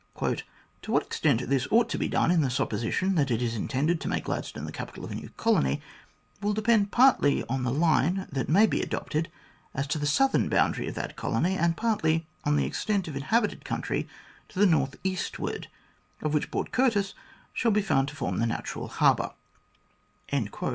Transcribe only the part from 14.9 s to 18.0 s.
eastward, of which Port Curtis shall be